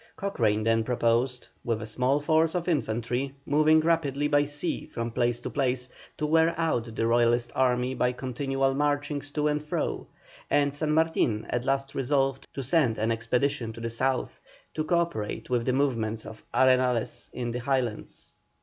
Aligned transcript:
Cochrane 0.15 0.63
then 0.63 0.83
proposed, 0.83 1.47
with 1.63 1.79
a 1.79 1.85
small 1.85 2.19
force 2.19 2.55
of 2.55 2.67
infantry 2.67 3.35
moved 3.45 3.85
rapidly 3.85 4.27
by 4.27 4.45
sea 4.45 4.87
from 4.87 5.11
place 5.11 5.39
to 5.41 5.49
place, 5.51 5.89
to 6.17 6.25
wear 6.25 6.59
out 6.59 6.95
the 6.95 7.05
Royalist 7.05 7.51
army 7.53 7.93
by 7.93 8.11
continual 8.11 8.73
marchings 8.73 9.29
to 9.29 9.47
and 9.47 9.61
fro; 9.61 10.07
and 10.49 10.73
San 10.73 10.91
Martin 10.91 11.45
at 11.51 11.65
last 11.65 11.93
resolved 11.93 12.47
to 12.51 12.63
send 12.63 12.97
an 12.97 13.11
expedition 13.11 13.71
to 13.73 13.79
the 13.79 13.91
South, 13.91 14.41
to 14.73 14.83
co 14.83 14.97
operate 15.01 15.51
with 15.51 15.65
the 15.67 15.73
movements 15.73 16.25
of 16.25 16.43
Arenales 16.51 17.29
in 17.31 17.51
the 17.51 17.59
Highlands. 17.59 18.31